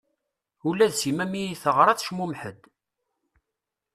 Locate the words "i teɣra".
1.47-1.93